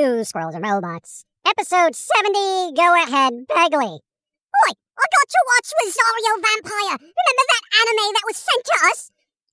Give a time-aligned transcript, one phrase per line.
[0.00, 1.24] To Squirrels and Robots.
[1.46, 3.96] Episode 70, Go Ahead, Bagley.
[3.96, 6.98] Oi, I got to watch Rosario Vampire.
[7.00, 9.10] Remember that anime that was sent to us?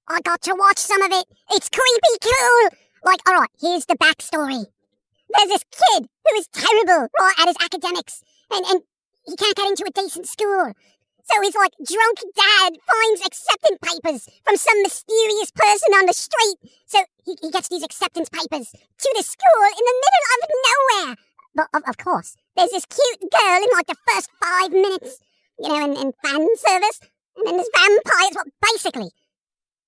[0.09, 1.25] I got to watch some of it.
[1.51, 2.77] It's creepy cool.
[3.05, 4.65] Like, alright, here's the backstory.
[5.29, 8.81] There's this kid who is terrible, right, at his academics, and, and
[9.25, 10.73] he can't get into a decent school.
[11.23, 16.57] So his like drunk dad finds acceptance papers from some mysterious person on the street.
[16.85, 21.15] So he, he gets these acceptance papers to the school in the middle of nowhere.
[21.55, 25.19] But of, of course, there's this cute girl in like the first five minutes,
[25.59, 26.99] you know, in, in fan service.
[27.37, 29.09] And then this vampire is what basically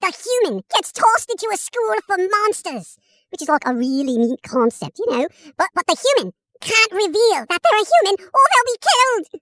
[0.02, 2.98] the human gets tossed into a school for monsters,
[3.30, 5.28] which is like a really neat concept, you know.
[5.58, 9.42] But but the human can't reveal that they're a human or they'll be killed.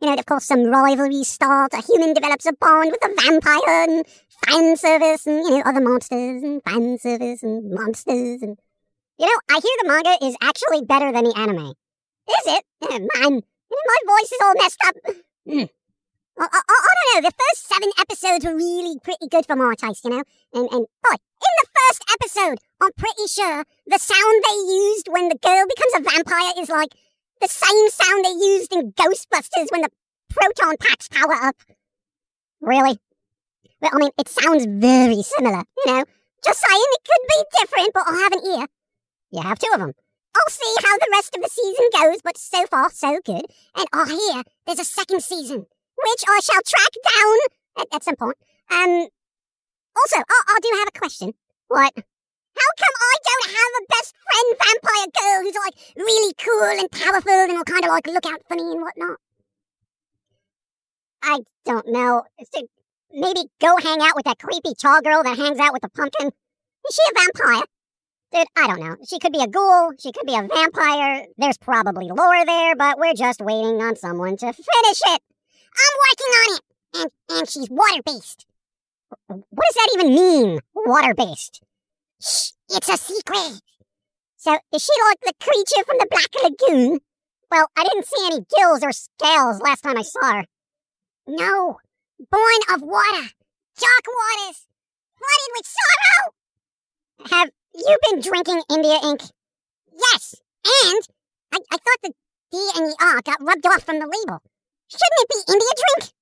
[0.00, 1.76] You know, of course, some rivalry starts.
[1.76, 4.06] A human develops a bond with a vampire and
[4.46, 8.56] fan service and, you know, other monsters and fan service and monsters and.
[9.18, 11.74] You know, I hear the manga is actually better than the anime.
[12.30, 12.64] Is it?
[12.90, 14.94] Eh, man, my voice is all messed up.
[16.40, 17.28] I, I, I, don't know.
[17.28, 20.24] The first seven episodes were really pretty good for my taste, you know?
[20.54, 25.28] And, and, boy, in the first episode, I'm pretty sure the sound they used when
[25.28, 26.94] the girl becomes a vampire is like
[27.40, 29.90] the same sound they used in Ghostbusters when the
[30.28, 31.56] proton packs power up.
[32.60, 32.98] Really?
[33.80, 36.04] Well, I mean, it sounds very similar, you know?
[36.44, 38.66] Just saying, it could be different, but I have an ear.
[39.32, 39.92] You have two of them.
[40.36, 43.46] I'll see how the rest of the season goes, but so far, so good.
[43.76, 47.36] And I hear there's a second season, which I shall track down
[47.78, 48.36] at, at some point.
[48.70, 49.08] Um,
[49.96, 51.34] also, I, I do have a question.
[51.68, 51.92] What?
[52.60, 56.90] How come I don't have a best friend vampire girl who's like really cool and
[56.90, 59.18] powerful and will kind of like look out for me and whatnot?
[61.22, 62.24] I don't know.
[63.12, 66.28] Maybe go hang out with that creepy tall girl that hangs out with the pumpkin.
[66.28, 67.64] Is she a vampire?
[68.32, 68.96] Dude, I don't know.
[69.08, 69.92] She could be a ghoul.
[69.98, 71.26] She could be a vampire.
[71.36, 75.22] There's probably lore there, but we're just waiting on someone to finish it.
[75.80, 76.62] I'm working on it.
[76.92, 78.46] And, and she's water based.
[79.26, 81.62] What does that even mean, water based?
[82.22, 83.60] Shh, it's a secret.
[84.36, 87.00] So, is she like the creature from the Black Lagoon?
[87.50, 90.44] Well, I didn't see any gills or scales last time I saw her.
[91.26, 91.78] No,
[92.30, 93.28] born of water,
[93.78, 94.66] dark waters,
[95.16, 96.34] flooded with sorrow.
[97.30, 99.22] Have you been drinking India ink?
[99.92, 101.02] Yes, and
[101.52, 102.12] I, I thought the
[102.52, 104.42] D and the R got rubbed off from the label.
[104.88, 106.12] Shouldn't it be India drink?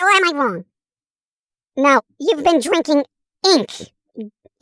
[0.00, 0.64] Or am I wrong?
[1.76, 3.04] No, you've been drinking
[3.44, 3.92] ink.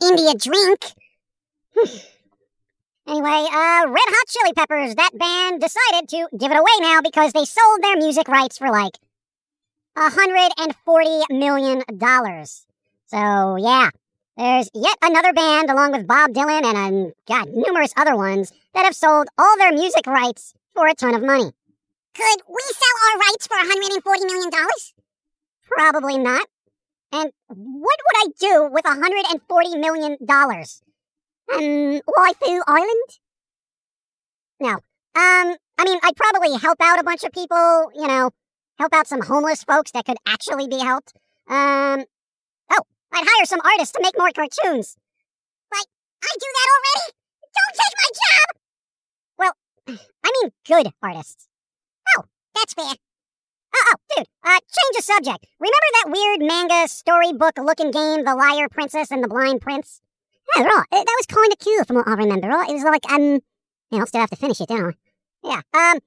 [0.01, 0.85] India drink.
[3.07, 7.33] anyway, uh, Red Hot Chili Peppers, that band decided to give it away now because
[7.33, 8.97] they sold their music rights for like
[9.97, 11.83] $140 million.
[13.07, 13.89] So, yeah,
[14.37, 18.85] there's yet another band along with Bob Dylan and, um, God, numerous other ones that
[18.85, 21.51] have sold all their music rights for a ton of money.
[22.13, 24.51] Could we sell our rights for $140 million?
[25.67, 26.47] Probably not.
[27.13, 30.17] And what would I do with $140 million?
[31.53, 33.09] Um, Waifu Island?
[34.61, 34.69] No.
[34.69, 38.29] Um, I mean, I'd probably help out a bunch of people, you know,
[38.79, 41.13] help out some homeless folks that could actually be helped.
[41.49, 42.05] Um,
[42.71, 44.95] oh, I'd hire some artists to make more cartoons.
[45.73, 45.87] Like,
[46.23, 47.13] I do that already?
[47.57, 48.61] Don't take my job!
[49.37, 51.47] Well, I mean good artists.
[52.17, 52.23] Oh,
[52.55, 52.95] that's fair.
[53.75, 55.45] Oh, oh, dude, uh, change of subject.
[55.59, 60.01] Remember that weird manga storybook looking game, The Liar Princess and the Blind Prince?
[60.55, 60.85] Yeah, right.
[60.91, 62.49] That was kind of cute from what I remember?
[62.49, 63.39] It was like, um,
[63.93, 64.97] I'll still have to finish it, don't I?
[65.43, 65.99] Yeah, um,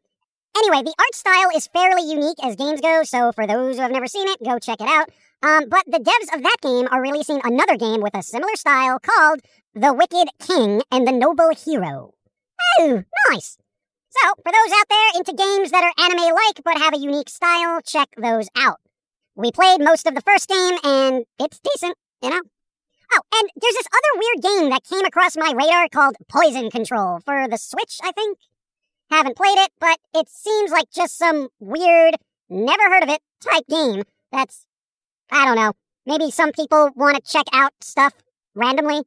[0.57, 3.91] Anyway, the art style is fairly unique as games go, so for those who have
[3.91, 5.09] never seen it, go check it out.
[5.43, 9.01] Um, but the devs of that game are releasing another game with a similar style
[9.01, 9.41] called
[9.75, 12.15] The Wicked King and the Noble Hero.
[12.79, 13.59] Oh, nice.
[14.17, 17.29] So, for those out there into games that are anime like but have a unique
[17.29, 18.79] style, check those out.
[19.35, 22.41] We played most of the first game and it's decent, you know?
[23.13, 27.19] Oh, and there's this other weird game that came across my radar called Poison Control
[27.25, 28.39] for the Switch, I think.
[29.11, 32.15] Haven't played it, but it seems like just some weird,
[32.49, 34.65] never heard of it type game that's,
[35.33, 35.73] I don't know,
[36.07, 38.15] maybe some people want to check out stuff
[38.55, 39.03] randomly.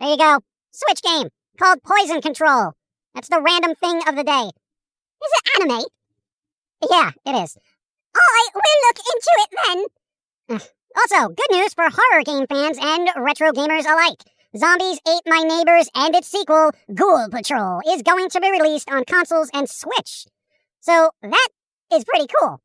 [0.00, 0.40] There you go.
[0.72, 2.72] Switch game called Poison Control.
[3.14, 4.50] That's the random thing of the day.
[5.22, 5.84] Is it anime?
[6.90, 7.56] Yeah, it is.
[8.14, 9.50] I will look into it
[10.48, 10.60] then.
[10.96, 14.22] Also, good news for horror game fans and retro gamers alike.
[14.56, 19.04] Zombies Ate My Neighbors and its sequel, Ghoul Patrol, is going to be released on
[19.04, 20.26] consoles and Switch.
[20.80, 21.48] So that
[21.92, 22.60] is pretty cool.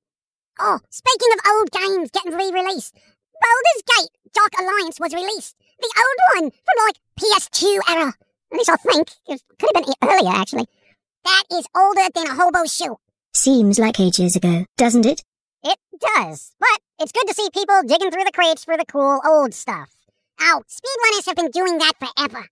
[0.60, 5.56] Oh, speaking of old games getting re-released, Baldur's Gate Dark Alliance was released.
[5.80, 8.14] The old one from like PS2 era.
[8.52, 9.10] At least I think.
[9.28, 10.68] It could have been earlier, actually.
[11.24, 12.98] That is older than a hobo shoe.
[13.34, 15.24] Seems like ages ago, doesn't it?
[15.64, 19.20] It does, but it's good to see people digging through the crates for the cool
[19.26, 19.90] old stuff.
[20.40, 22.48] Oh, speedrunners have been doing that forever.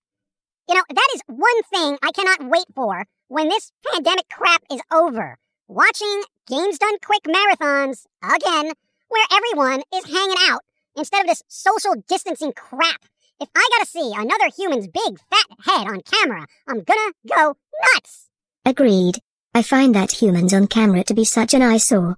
[0.68, 4.82] You know, that is one thing I cannot wait for when this pandemic crap is
[4.92, 5.38] over.
[5.68, 8.74] Watching Games Done Quick marathons again,
[9.10, 10.62] where everyone is hanging out
[10.96, 13.06] instead of this social distancing crap.
[13.40, 17.56] If I gotta see another human's big fat head on camera, I'm gonna go
[17.94, 18.30] nuts.
[18.66, 19.20] Agreed.
[19.54, 22.18] I find that humans on camera to be such an eyesore.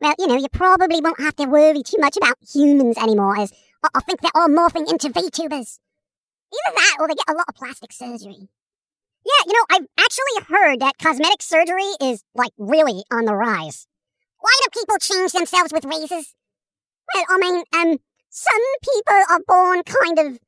[0.00, 3.52] Well, you know, you probably won't have to worry too much about humans anymore, as
[3.82, 5.78] I, I think they're all morphing into VTubers.
[6.52, 8.48] Either that or they get a lot of plastic surgery.
[9.24, 13.88] Yeah, you know, I've actually heard that cosmetic surgery is, like, really on the rise.
[14.38, 16.34] Why do people change themselves with razors?
[17.12, 17.98] Well, I mean, um,
[18.30, 20.38] some people are born kind of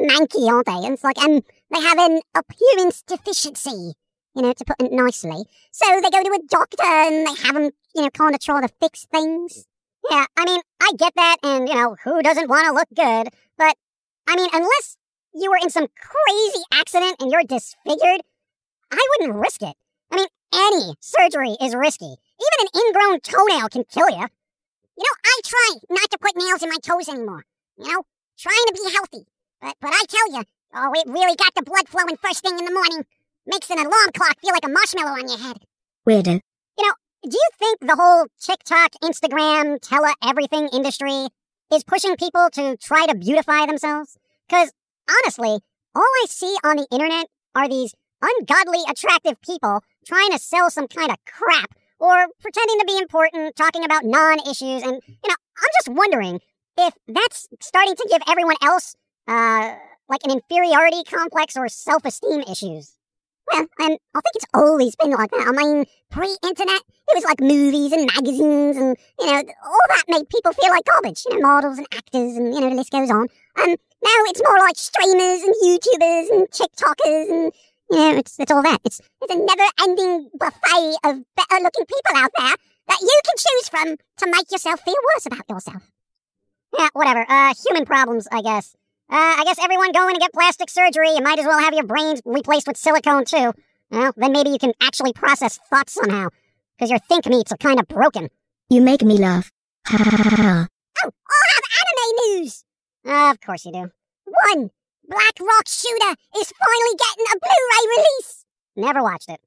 [0.00, 0.72] manky, aren't they?
[0.72, 3.94] And it's like, um, they have an appearance deficiency
[4.34, 5.44] you know, to put it nicely.
[5.70, 8.60] So they go to a doctor and they have them, you know, kind of try
[8.60, 9.66] to fix things.
[10.10, 13.32] Yeah, I mean, I get that, and, you know, who doesn't want to look good?
[13.56, 13.76] But,
[14.26, 14.96] I mean, unless
[15.34, 18.22] you were in some crazy accident and you're disfigured,
[18.90, 19.76] I wouldn't risk it.
[20.10, 22.06] I mean, any surgery is risky.
[22.06, 24.26] Even an ingrown toenail can kill you.
[24.96, 27.44] You know, I try not to put nails in my toes anymore.
[27.78, 28.02] You know,
[28.36, 29.26] trying to be healthy.
[29.62, 30.42] But, but I tell you,
[30.74, 33.06] oh, it really got the blood flowing first thing in the morning.
[33.46, 35.58] Makes an alarm clock feel like a marshmallow on your head.
[36.06, 36.40] Weirdo.
[36.78, 41.28] You know, do you think the whole TikTok, Instagram, tele everything industry
[41.72, 44.18] is pushing people to try to beautify themselves?
[44.48, 44.72] Because
[45.08, 45.60] honestly,
[45.94, 50.88] all I see on the internet are these ungodly attractive people trying to sell some
[50.88, 54.82] kind of crap or pretending to be important, talking about non issues.
[54.82, 56.40] And, you know, I'm just wondering
[56.76, 58.96] if that's starting to give everyone else,
[59.28, 59.74] uh,
[60.08, 62.96] like an inferiority complex or self esteem issues.
[63.50, 65.48] Well, and I think it's always been like that.
[65.48, 70.28] I mean, pre-internet, it was like movies and magazines, and you know, all that made
[70.28, 71.24] people feel like garbage.
[71.28, 73.26] You know, models and actors, and you know, the list goes on.
[73.56, 77.52] And now it's more like streamers and YouTubers and TikTokers, and
[77.90, 78.80] you know, it's it's all that.
[78.84, 82.56] It's it's a never-ending buffet of better-looking people out there
[82.88, 85.82] that you can choose from to make yourself feel worse about yourself.
[86.78, 87.26] Yeah, whatever.
[87.28, 88.74] Uh, human problems, I guess.
[89.12, 91.84] Uh, I guess everyone going to get plastic surgery, you might as well have your
[91.84, 93.52] brains replaced with silicone too.
[93.90, 96.30] Well, then maybe you can actually process thoughts somehow,
[96.74, 98.30] because your think meats are kind of broken.
[98.70, 99.52] You make me laugh.
[99.86, 100.68] Ha ha ha ha.
[101.04, 102.64] Oh, I'll have anime news!
[103.06, 103.90] Uh, of course you do.
[104.24, 104.70] One,
[105.06, 108.46] Black Rock Shooter is finally getting a Blu-ray release!
[108.76, 109.40] Never watched it.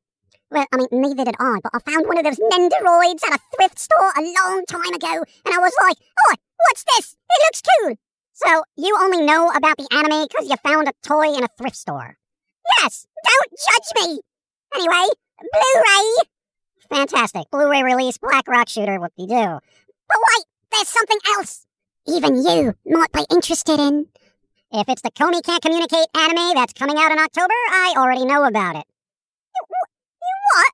[0.51, 3.55] Well, I mean, neither did I, but I found one of those Nendoroids at a
[3.55, 5.97] thrift store a long time ago, and I was like,
[6.29, 6.35] oh,
[6.67, 7.15] what's this?
[7.31, 7.95] It looks cool!
[8.35, 11.77] So, you only know about the anime because you found a toy in a thrift
[11.77, 12.17] store.
[12.81, 14.19] Yes, don't judge me!
[14.75, 15.07] Anyway,
[15.39, 16.27] Blu-ray!
[16.89, 17.49] Fantastic.
[17.49, 19.59] Blu-ray release, Black Rock Shooter, whoop-de-doo.
[20.09, 21.65] But wait, there's something else!
[22.07, 24.07] Even you might be interested in.
[24.69, 28.43] If it's the Komi Can't Communicate anime that's coming out in October, I already know
[28.43, 28.85] about it.
[30.53, 30.73] What?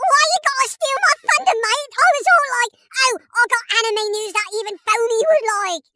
[0.00, 1.92] Why you gotta steal my thunder, mate?
[1.92, 2.72] I was all like,
[3.04, 5.93] oh, I got anime news that even Phony would like.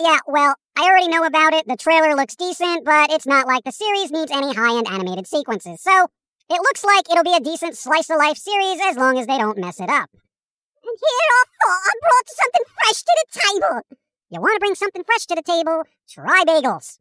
[0.00, 1.66] Yeah, well, I already know about it.
[1.66, 5.26] The trailer looks decent, but it's not like the series needs any high end animated
[5.26, 5.80] sequences.
[5.80, 6.06] So,
[6.48, 9.36] it looks like it'll be a decent slice of life series as long as they
[9.38, 10.08] don't mess it up.
[10.12, 13.98] And here I thought I brought something fresh to the table.
[14.30, 15.82] You want to bring something fresh to the table?
[16.08, 16.98] Try bagels.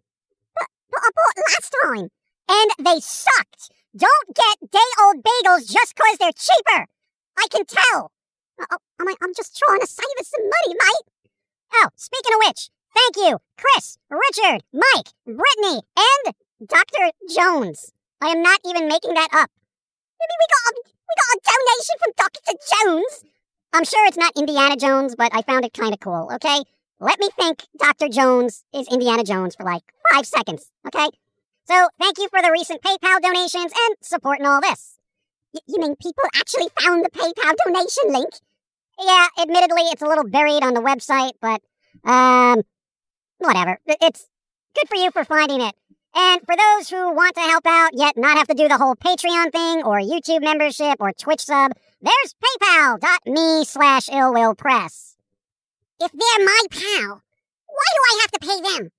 [0.56, 2.10] But, but I bought last time,
[2.50, 3.70] and they sucked.
[3.96, 6.88] Don't get day old bagels just 'cause they're cheaper.
[7.38, 8.12] I can tell.
[8.60, 11.32] Uh, I, I'm just trying to save us some money, mate.
[11.76, 16.36] Oh, speaking of which, Thank you, Chris, Richard, Mike, Brittany, and
[16.68, 17.12] Dr.
[17.34, 17.92] Jones.
[18.22, 19.50] I am not even making that up.
[20.20, 22.54] Maybe we got a, we got a donation from Dr.
[22.72, 23.24] Jones.
[23.74, 26.64] I'm sure it's not Indiana Jones, but I found it kind of cool, okay?
[27.00, 28.10] let me think Dr.
[28.10, 31.08] Jones is Indiana Jones for like five seconds, okay?
[31.66, 34.98] So thank you for the recent PayPal donations and supporting all this.
[35.54, 38.30] Y- you mean people actually found the PayPal donation link?
[39.00, 41.62] Yeah, admittedly, it's a little buried on the website, but,
[42.10, 42.64] um,
[43.40, 43.80] whatever.
[43.88, 44.28] It's
[44.76, 45.76] good for you for finding it.
[46.16, 48.96] And for those who want to help out yet not have to do the whole
[48.96, 55.16] Patreon thing or YouTube membership or Twitch sub, there's paypal.me slash illwillpress.
[56.00, 57.22] If they're my pal,
[57.68, 58.92] why do I have to pay them?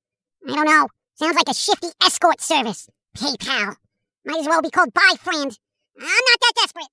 [0.49, 0.89] I don't know.
[1.15, 2.89] Sounds like a shifty escort service.
[3.17, 3.77] PayPal.
[4.25, 5.59] Might as well be called Bye Friend.
[6.01, 6.89] I'm not that desperate.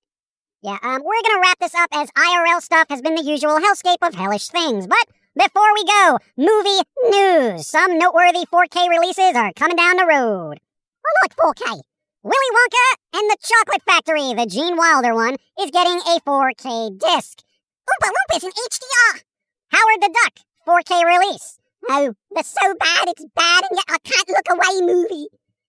[0.62, 4.02] Yeah, um, we're gonna wrap this up as IRL stuff has been the usual hellscape
[4.02, 4.86] of hellish things.
[4.88, 7.66] But before we go, movie news.
[7.66, 10.58] Some noteworthy 4K releases are coming down the road.
[10.58, 11.82] Oh, look, 4K.
[12.22, 17.42] Willy Wonka and the Chocolate Factory, the Gene Wilder one, is getting a 4K disc.
[17.88, 19.22] Oompa Loompas in HDR.
[19.68, 21.58] Howard the Duck, 4K release.
[21.88, 25.28] Oh, the so bad it's bad and yet I can't look away movie.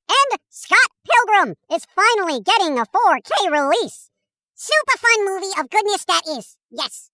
[0.09, 4.09] And Scott Pilgrim is finally getting a 4K release.
[4.55, 6.57] Super fun movie of goodness that is.
[6.71, 7.11] Yes.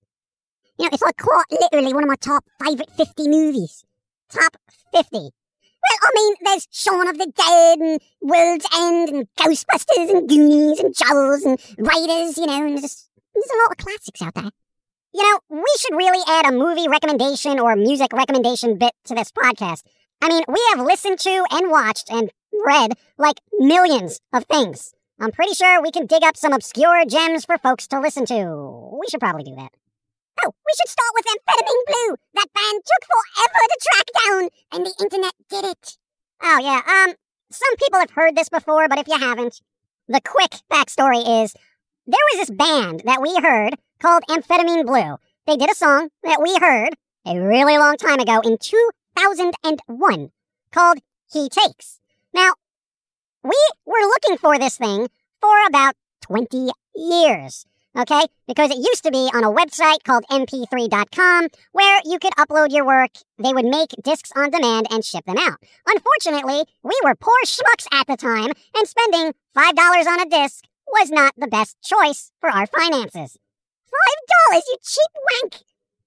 [0.78, 3.84] You know, it's like quite literally one of my top favorite 50 movies.
[4.30, 4.58] Top
[4.94, 5.18] 50.
[5.18, 10.80] Well, I mean, there's Shaun of the Dead and World's End and Ghostbusters and Goonies
[10.80, 14.52] and Jaws and Raiders, you know, and just, there's a lot of classics out there.
[15.14, 19.32] You know, we should really add a movie recommendation or music recommendation bit to this
[19.32, 19.84] podcast.
[20.22, 22.32] I mean, we have listened to and watched and
[22.66, 24.94] read like millions of things.
[25.20, 28.98] I'm pretty sure we can dig up some obscure gems for folks to listen to.
[29.00, 29.72] We should probably do that.
[30.42, 32.16] Oh, we should start with Amphetamine Blue.
[32.34, 35.98] That band took forever to track down, and the internet did it.
[36.42, 37.16] Oh yeah, um,
[37.52, 39.62] some people have heard this before, but if you haven't,
[40.08, 41.54] the quick backstory is
[42.06, 45.18] there was this band that we heard called Amphetamine Blue.
[45.46, 50.32] They did a song that we heard a really long time ago in 2001
[50.72, 50.98] called
[51.32, 52.00] He Takes.
[52.34, 52.54] Now,
[53.44, 55.08] we were looking for this thing
[55.40, 57.66] for about 20 years.
[57.98, 58.26] Okay?
[58.48, 62.86] Because it used to be on a website called mp3.com where you could upload your
[62.86, 63.12] work.
[63.38, 65.58] They would make discs on demand and ship them out.
[65.86, 71.12] Unfortunately, we were poor schmucks at the time and spending $5 on a disc was
[71.12, 73.38] not the best choice for our finances.
[73.88, 75.64] $5, you cheap wank!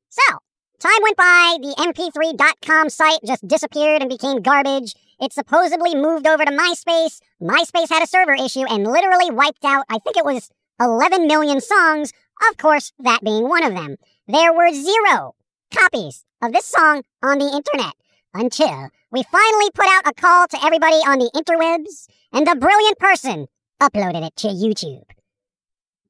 [0.08, 0.38] So,
[0.80, 4.94] time went by, the mp3.com site just disappeared and became garbage.
[5.20, 7.20] It supposedly moved over to MySpace.
[7.40, 10.50] MySpace had a server issue and literally wiped out, I think it was
[10.80, 12.12] 11 million songs,
[12.50, 13.96] of course, that being one of them.
[14.28, 15.34] There were zero
[15.74, 17.94] copies of this song on the internet
[18.34, 22.98] until we finally put out a call to everybody on the interwebs, and the brilliant
[22.98, 23.46] person
[23.80, 25.04] uploaded it to YouTube.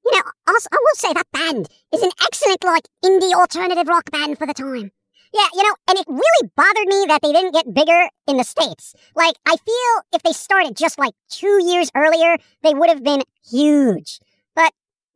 [0.04, 4.10] You know, also, I will say that band is an excellent, like, indie alternative rock
[4.10, 4.90] band for the time.
[5.34, 8.44] Yeah, you know, and it really bothered me that they didn't get bigger in the
[8.44, 8.94] States.
[9.14, 13.22] Like, I feel if they started just like two years earlier, they would have been
[13.48, 14.20] huge.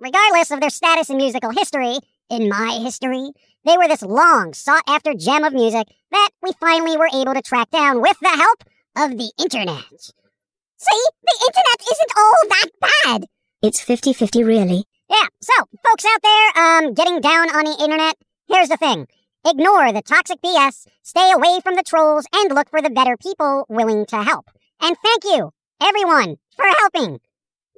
[0.01, 1.99] Regardless of their status in musical history,
[2.31, 3.33] in my history,
[3.67, 7.43] they were this long sought after gem of music that we finally were able to
[7.43, 8.65] track down with the help
[8.97, 9.85] of the internet.
[9.93, 13.27] See, the internet isn't all that bad.
[13.61, 14.85] It's 50 50 really.
[15.11, 15.53] Yeah, so,
[15.85, 18.15] folks out there, um, getting down on the internet,
[18.49, 19.07] here's the thing.
[19.47, 23.67] Ignore the toxic BS, stay away from the trolls, and look for the better people
[23.69, 24.47] willing to help.
[24.81, 25.53] And thank you,
[25.83, 27.21] everyone, for helping.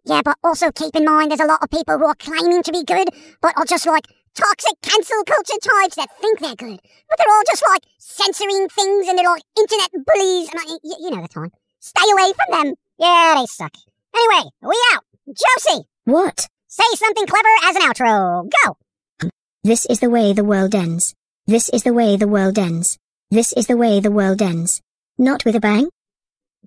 [0.04, 2.72] Yeah, but also keep in mind there's a lot of people who are claiming to
[2.72, 3.08] be good,
[3.40, 6.80] but are just like toxic cancel culture types that think they're good.
[7.08, 10.96] But they're all just like censoring things and they're like internet bullies, and I, y-
[11.00, 11.50] you know the time.
[11.80, 12.74] Stay away from them.
[12.98, 13.72] Yeah, they suck.
[14.14, 15.04] Anyway, we out.
[15.28, 16.48] Josie, What?
[16.66, 18.48] say something clever as an outro.
[18.64, 19.28] Go.
[19.64, 21.14] This is the way the world ends.
[21.46, 22.98] This is the way the world ends.
[23.30, 24.80] This is the way the world ends.
[25.18, 25.88] Not with a bang?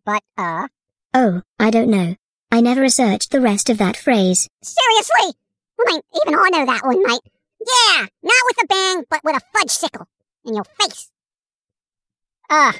[0.05, 0.67] But, uh,
[1.13, 2.15] Oh, I don't know.
[2.51, 4.47] I never researched the rest of that phrase.
[4.61, 5.33] seriously?
[5.87, 7.21] I even I know that one, mate.
[7.59, 10.05] Yeah, not with a bang, but with a Fudgsicle
[10.45, 11.11] in your face.
[12.49, 12.73] Uh.